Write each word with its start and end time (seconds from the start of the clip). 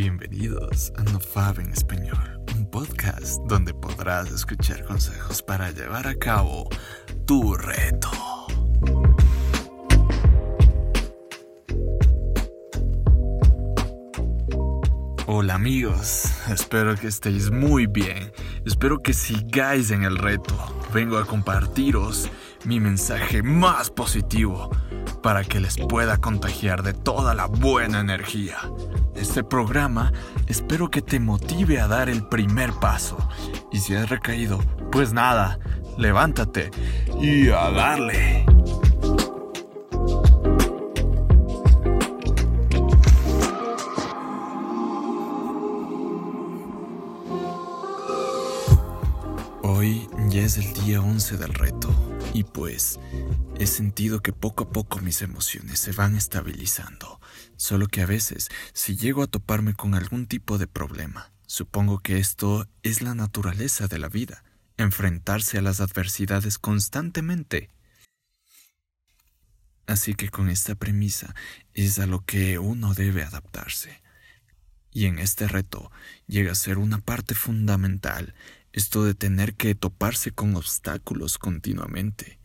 Bienvenidos 0.00 0.92
a 0.96 1.02
No 1.02 1.18
Fab 1.18 1.58
en 1.58 1.72
Español, 1.72 2.40
un 2.56 2.70
podcast 2.70 3.40
donde 3.48 3.74
podrás 3.74 4.30
escuchar 4.30 4.84
consejos 4.84 5.42
para 5.42 5.72
llevar 5.72 6.06
a 6.06 6.14
cabo 6.14 6.68
tu 7.26 7.54
reto. 7.54 8.08
Hola 15.26 15.54
amigos, 15.54 16.26
espero 16.48 16.94
que 16.94 17.08
estéis 17.08 17.50
muy 17.50 17.88
bien, 17.88 18.30
espero 18.64 19.02
que 19.02 19.12
sigáis 19.12 19.90
en 19.90 20.04
el 20.04 20.16
reto. 20.16 20.54
Vengo 20.94 21.18
a 21.18 21.26
compartiros 21.26 22.30
mi 22.64 22.78
mensaje 22.78 23.42
más 23.42 23.90
positivo 23.90 24.70
para 25.24 25.42
que 25.42 25.58
les 25.58 25.76
pueda 25.76 26.18
contagiar 26.18 26.84
de 26.84 26.92
toda 26.92 27.34
la 27.34 27.46
buena 27.46 27.98
energía. 27.98 28.58
Este 29.20 29.42
programa 29.42 30.12
espero 30.46 30.90
que 30.90 31.02
te 31.02 31.18
motive 31.18 31.80
a 31.80 31.88
dar 31.88 32.08
el 32.08 32.26
primer 32.28 32.72
paso. 32.74 33.18
Y 33.72 33.80
si 33.80 33.94
has 33.94 34.08
recaído, 34.08 34.58
pues 34.92 35.12
nada, 35.12 35.58
levántate 35.96 36.70
y 37.20 37.48
a 37.48 37.70
darle. 37.70 38.46
Hoy 49.62 50.08
ya 50.28 50.42
es 50.42 50.58
el 50.58 50.72
día 50.74 51.00
11 51.00 51.36
del 51.36 51.54
reto 51.54 51.88
y 52.32 52.44
pues 52.44 53.00
he 53.58 53.66
sentido 53.66 54.20
que 54.20 54.32
poco 54.32 54.64
a 54.64 54.68
poco 54.70 55.00
mis 55.00 55.22
emociones 55.22 55.80
se 55.80 55.92
van 55.92 56.16
estabilizando, 56.16 57.17
solo 57.58 57.88
que 57.88 58.00
a 58.00 58.06
veces 58.06 58.48
si 58.72 58.96
llego 58.96 59.22
a 59.22 59.26
toparme 59.26 59.74
con 59.74 59.94
algún 59.94 60.26
tipo 60.26 60.56
de 60.56 60.66
problema, 60.66 61.30
supongo 61.46 61.98
que 61.98 62.18
esto 62.18 62.66
es 62.82 63.02
la 63.02 63.14
naturaleza 63.14 63.86
de 63.86 63.98
la 63.98 64.08
vida, 64.08 64.42
enfrentarse 64.78 65.58
a 65.58 65.62
las 65.62 65.80
adversidades 65.80 66.58
constantemente. 66.58 67.68
Así 69.86 70.14
que 70.14 70.30
con 70.30 70.48
esta 70.48 70.74
premisa 70.74 71.34
es 71.74 71.98
a 71.98 72.06
lo 72.06 72.24
que 72.24 72.58
uno 72.58 72.94
debe 72.94 73.22
adaptarse. 73.22 74.00
Y 74.90 75.06
en 75.06 75.18
este 75.18 75.48
reto 75.48 75.90
llega 76.26 76.52
a 76.52 76.54
ser 76.54 76.78
una 76.78 76.98
parte 76.98 77.34
fundamental 77.34 78.34
esto 78.72 79.04
de 79.04 79.14
tener 79.14 79.54
que 79.54 79.74
toparse 79.74 80.30
con 80.30 80.54
obstáculos 80.56 81.38
continuamente. 81.38 82.38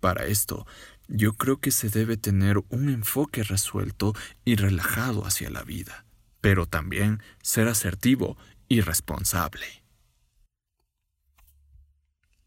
Para 0.00 0.26
esto, 0.26 0.66
yo 1.08 1.34
creo 1.34 1.58
que 1.58 1.70
se 1.70 1.88
debe 1.88 2.16
tener 2.16 2.58
un 2.68 2.88
enfoque 2.88 3.42
resuelto 3.42 4.14
y 4.44 4.56
relajado 4.56 5.26
hacia 5.26 5.50
la 5.50 5.62
vida, 5.62 6.04
pero 6.40 6.66
también 6.66 7.22
ser 7.42 7.68
asertivo 7.68 8.36
y 8.68 8.80
responsable. 8.80 9.84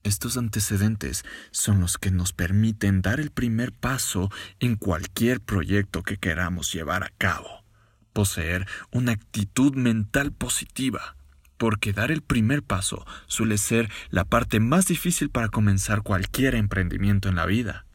Estos 0.03 0.38
antecedentes 0.38 1.25
son 1.52 1.81
los 1.81 1.97
que 1.97 2.11
nos 2.11 2.31
permiten 2.31 3.02
dar 3.02 3.19
el 3.19 3.30
primer 3.30 3.73
paso 3.73 4.31
en 4.59 4.77
cualquier 4.77 5.42
proyecto 5.42 6.02
que 6.02 6.17
queramos 6.17 6.71
llevar 6.71 7.03
a 7.03 7.11
cabo. 7.17 7.66
Poseer 8.14 8.67
una 8.92 9.11
actitud 9.11 9.75
mental 9.75 10.31
positiva, 10.31 11.17
porque 11.58 11.92
dar 11.92 12.11
el 12.11 12.21
primer 12.21 12.64
paso 12.64 13.05
suele 13.27 13.58
ser 13.58 13.92
la 14.09 14.23
parte 14.23 14.61
más 14.61 14.86
difícil 14.86 15.30
para 15.30 15.49
comenzar 15.49 16.03
cualquier 16.03 16.55
emprendimiento 16.55 17.27
en 17.27 17.36
la 17.36 17.45
vida. 17.45 17.86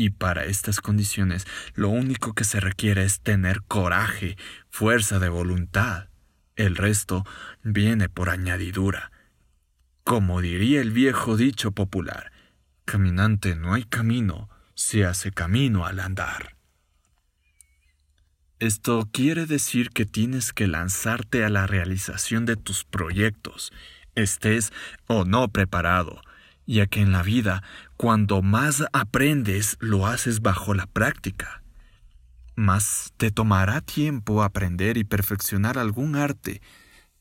Y 0.00 0.10
para 0.10 0.44
estas 0.44 0.80
condiciones 0.80 1.44
lo 1.74 1.88
único 1.88 2.32
que 2.32 2.44
se 2.44 2.60
requiere 2.60 3.02
es 3.02 3.20
tener 3.20 3.62
coraje, 3.64 4.36
fuerza 4.70 5.18
de 5.18 5.28
voluntad. 5.28 6.08
El 6.54 6.76
resto 6.76 7.26
viene 7.64 8.08
por 8.08 8.30
añadidura. 8.30 9.10
Como 10.04 10.40
diría 10.40 10.80
el 10.80 10.92
viejo 10.92 11.36
dicho 11.36 11.72
popular, 11.72 12.30
caminante 12.84 13.56
no 13.56 13.74
hay 13.74 13.82
camino, 13.82 14.48
se 14.76 15.04
hace 15.04 15.32
camino 15.32 15.84
al 15.84 15.98
andar. 15.98 16.56
Esto 18.60 19.08
quiere 19.12 19.46
decir 19.46 19.90
que 19.90 20.06
tienes 20.06 20.52
que 20.52 20.68
lanzarte 20.68 21.44
a 21.44 21.48
la 21.48 21.66
realización 21.66 22.46
de 22.46 22.54
tus 22.54 22.84
proyectos, 22.84 23.72
estés 24.14 24.72
o 25.08 25.24
no 25.24 25.48
preparado, 25.48 26.22
ya 26.74 26.86
que 26.86 27.00
en 27.00 27.12
la 27.12 27.22
vida, 27.22 27.62
cuando 27.96 28.42
más 28.42 28.84
aprendes, 28.92 29.78
lo 29.80 30.06
haces 30.06 30.42
bajo 30.42 30.74
la 30.74 30.86
práctica. 30.86 31.62
Más 32.56 33.14
te 33.16 33.30
tomará 33.30 33.80
tiempo 33.80 34.42
aprender 34.42 34.98
y 34.98 35.04
perfeccionar 35.04 35.78
algún 35.78 36.14
arte, 36.14 36.60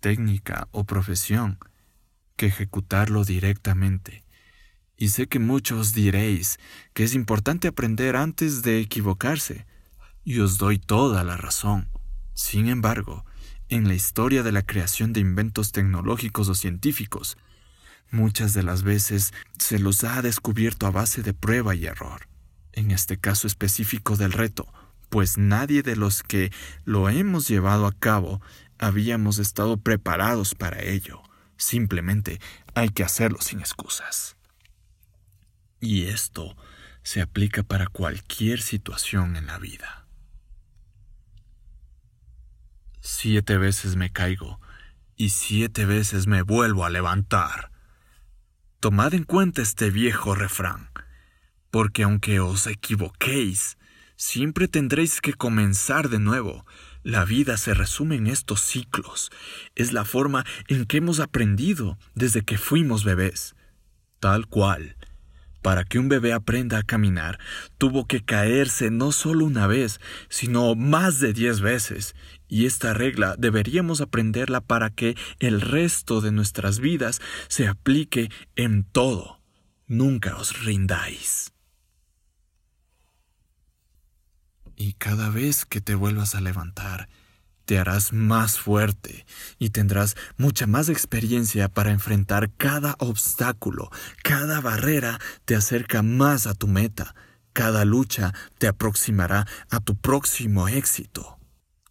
técnica 0.02 0.68
o 0.72 0.84
profesión 0.84 1.60
que 2.36 2.48
ejecutarlo 2.48 3.24
directamente. 3.24 4.26
Y 4.98 5.10
sé 5.10 5.28
que 5.28 5.40
muchos 5.40 5.94
diréis 5.94 6.60
que 6.94 7.06
es 7.06 7.16
importante 7.16 7.70
aprender 7.70 8.18
antes 8.18 8.64
de 8.64 8.80
equivocarse, 8.80 9.66
y 10.26 10.40
os 10.40 10.58
doy 10.58 10.78
toda 10.78 11.24
la 11.24 11.38
razón. 11.38 11.88
Sin 12.34 12.68
embargo, 12.68 13.24
en 13.70 13.88
la 13.88 13.94
historia 13.94 14.44
de 14.44 14.52
la 14.52 14.64
creación 14.64 15.14
de 15.14 15.22
inventos 15.22 15.72
tecnológicos 15.72 16.50
o 16.50 16.56
científicos, 16.56 17.38
muchas 18.12 18.54
de 18.54 18.64
las 18.64 18.84
veces 18.84 19.34
se 19.58 19.80
los 19.80 20.04
ha 20.04 20.22
descubierto 20.22 20.88
a 20.88 20.92
base 20.92 21.22
de 21.22 21.34
prueba 21.34 21.76
y 21.76 21.86
error. 21.86 22.28
En 22.74 22.92
este 22.92 23.18
caso 23.18 23.48
específico 23.48 24.18
del 24.18 24.32
reto, 24.32 24.68
pues 25.10 25.38
nadie 25.38 25.84
de 25.84 25.96
los 25.96 26.24
que 26.24 26.52
lo 26.86 27.10
hemos 27.10 27.48
llevado 27.48 27.88
a 27.88 27.94
cabo 27.94 28.42
habíamos 28.78 29.40
estado 29.40 29.78
preparados 29.78 30.56
para 30.56 30.84
ello. 30.84 31.22
Simplemente 31.58 32.40
hay 32.76 32.90
que 32.90 33.04
hacerlo 33.04 33.40
sin 33.42 33.60
excusas. 33.60 34.36
Y 35.80 36.06
esto 36.06 36.56
se 37.04 37.22
aplica 37.22 37.64
para 37.64 37.88
cualquier 37.88 38.62
situación 38.62 39.36
en 39.36 39.48
la 39.48 39.58
vida. 39.58 40.06
Siete 43.00 43.58
veces 43.58 43.96
me 43.96 44.12
caigo 44.12 44.60
y 45.16 45.30
siete 45.30 45.86
veces 45.86 46.28
me 46.28 46.42
vuelvo 46.42 46.86
a 46.86 46.90
levantar. 46.90 47.72
Tomad 48.80 49.16
en 49.16 49.24
cuenta 49.24 49.64
este 49.64 49.90
viejo 49.90 50.36
refrán, 50.36 50.92
porque 51.72 52.04
aunque 52.04 52.40
os 52.40 52.68
equivoquéis, 52.68 53.76
siempre 54.16 54.68
tendréis 54.68 55.20
que 55.20 55.34
comenzar 55.34 56.10
de 56.10 56.20
nuevo. 56.20 56.64
La 57.02 57.26
vida 57.26 57.58
se 57.58 57.74
resume 57.74 58.18
en 58.18 58.28
estos 58.28 58.62
ciclos. 58.62 59.32
Es 59.74 59.94
la 59.94 60.06
forma 60.06 60.46
en 60.68 60.86
que 60.86 60.98
hemos 60.98 61.20
aprendido 61.20 61.98
desde 62.14 62.44
que 62.44 62.60
fuimos 62.60 63.04
bebés. 63.04 63.56
Tal 64.20 64.46
cual. 64.46 64.96
Para 65.64 65.84
que 65.84 65.98
un 65.98 66.08
bebé 66.08 66.34
aprenda 66.34 66.78
a 66.78 66.84
caminar, 66.84 67.40
tuvo 67.80 68.06
que 68.06 68.24
caerse 68.24 68.92
no 68.92 69.12
solo 69.12 69.46
una 69.46 69.66
vez, 69.66 70.00
sino 70.30 70.76
más 70.76 71.20
de 71.20 71.34
diez 71.34 71.62
veces. 71.62 72.14
Y 72.48 72.66
esta 72.66 72.94
regla 72.94 73.36
deberíamos 73.38 74.02
aprenderla 74.02 74.62
para 74.62 74.90
que 74.90 75.16
el 75.40 75.62
resto 75.62 76.22
de 76.22 76.32
nuestras 76.32 76.80
vidas 76.80 77.22
se 77.48 77.68
aplique 77.68 78.30
en 78.56 78.84
todo. 78.84 79.42
Nunca 79.88 80.36
os 80.38 80.64
rindáis. 80.64 81.54
Y 84.76 84.94
cada 84.94 85.30
vez 85.30 85.66
que 85.66 85.82
te 85.82 85.96
vuelvas 85.96 86.36
a 86.36 86.42
levantar, 86.42 87.10
te 87.68 87.78
harás 87.78 88.14
más 88.14 88.58
fuerte 88.60 89.26
y 89.60 89.72
tendrás 89.72 90.16
mucha 90.38 90.68
más 90.68 90.88
experiencia 90.88 91.68
para 91.68 91.92
enfrentar 91.92 92.50
cada 92.56 92.96
obstáculo, 93.00 93.90
cada 94.24 94.62
barrera 94.62 95.20
te 95.44 95.54
acerca 95.56 96.02
más 96.02 96.48
a 96.48 96.54
tu 96.54 96.68
meta, 96.68 97.14
cada 97.52 97.84
lucha 97.84 98.34
te 98.58 98.68
aproximará 98.68 99.48
a 99.70 99.82
tu 99.82 99.96
próximo 99.96 100.70
éxito, 100.70 101.37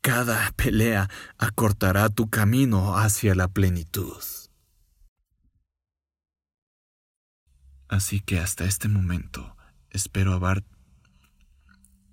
cada 0.06 0.52
pelea 0.52 1.10
acortará 1.36 2.08
tu 2.08 2.30
camino 2.30 2.96
hacia 2.96 3.34
la 3.34 3.48
plenitud. 3.48 4.22
Así 7.88 8.20
que 8.20 8.38
hasta 8.38 8.66
este 8.66 8.86
momento 8.86 9.56
espero 9.90 10.32
haber 10.34 10.62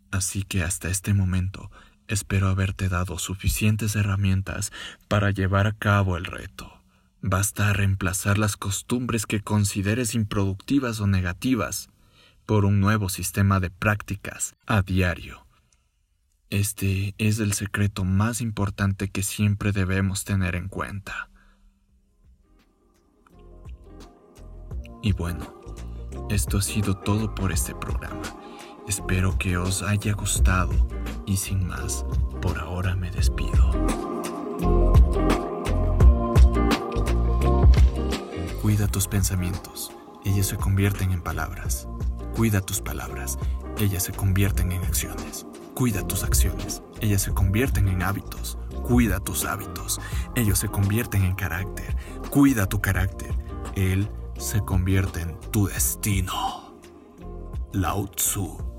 Así 0.09 0.41
que 0.41 0.63
hasta 0.63 0.89
este 0.89 1.13
momento 1.13 1.69
Espero 2.07 2.49
haberte 2.49 2.89
dado 2.89 3.19
suficientes 3.19 3.95
herramientas 3.95 4.71
para 5.07 5.29
llevar 5.29 5.67
a 5.67 5.73
cabo 5.73 6.17
el 6.17 6.25
reto. 6.25 6.81
Basta 7.21 7.73
reemplazar 7.73 8.39
las 8.39 8.57
costumbres 8.57 9.27
que 9.27 9.39
consideres 9.39 10.15
improductivas 10.15 10.99
o 10.99 11.05
negativas 11.05 11.89
por 12.47 12.65
un 12.65 12.79
nuevo 12.81 13.07
sistema 13.07 13.59
de 13.59 13.69
prácticas 13.69 14.55
a 14.65 14.81
diario. 14.81 15.42
Este 16.53 17.15
es 17.17 17.39
el 17.39 17.53
secreto 17.53 18.03
más 18.03 18.39
importante 18.39 19.09
que 19.09 19.23
siempre 19.23 19.71
debemos 19.71 20.23
tener 20.23 20.53
en 20.53 20.67
cuenta. 20.67 21.31
Y 25.01 25.13
bueno, 25.13 25.51
esto 26.29 26.59
ha 26.59 26.61
sido 26.61 26.95
todo 26.95 27.33
por 27.33 27.51
este 27.51 27.73
programa. 27.73 28.21
Espero 28.87 29.35
que 29.39 29.57
os 29.57 29.81
haya 29.81 30.13
gustado 30.13 30.87
y 31.25 31.37
sin 31.37 31.65
más, 31.65 32.05
por 32.39 32.59
ahora 32.59 32.95
me 32.95 33.09
despido. 33.09 33.71
Cuida 38.61 38.87
tus 38.89 39.07
pensamientos, 39.07 39.91
ellos 40.23 40.45
se 40.45 40.57
convierten 40.57 41.13
en 41.13 41.23
palabras. 41.23 41.87
Cuida 42.35 42.61
tus 42.61 42.79
palabras, 42.79 43.39
ellas 43.79 44.03
se 44.03 44.11
convierten 44.11 44.71
en 44.71 44.83
acciones. 44.83 45.47
Cuida 45.75 46.05
tus 46.07 46.23
acciones, 46.23 46.83
ellas 47.01 47.23
se 47.23 47.33
convierten 47.33 47.87
en 47.87 48.03
hábitos. 48.03 48.57
Cuida 48.83 49.19
tus 49.19 49.45
hábitos, 49.45 49.99
ellos 50.35 50.59
se 50.59 50.67
convierten 50.67 51.23
en 51.23 51.35
carácter. 51.35 51.95
Cuida 52.29 52.67
tu 52.67 52.79
carácter, 52.79 53.33
él 53.75 54.09
se 54.37 54.61
convierte 54.61 55.21
en 55.21 55.39
tu 55.51 55.67
destino. 55.67 56.75
Lao 57.71 58.07
Tzu 58.07 58.72